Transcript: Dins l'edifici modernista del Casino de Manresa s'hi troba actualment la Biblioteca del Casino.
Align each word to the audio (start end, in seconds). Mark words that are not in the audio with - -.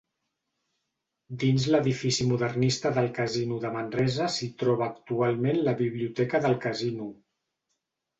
Dins 1.41 1.65
l'edifici 1.73 2.25
modernista 2.29 2.91
del 2.95 3.09
Casino 3.17 3.59
de 3.65 3.71
Manresa 3.75 4.29
s'hi 4.37 4.49
troba 4.63 4.87
actualment 4.93 5.61
la 5.69 5.75
Biblioteca 5.83 6.43
del 6.47 6.57
Casino. 6.65 7.07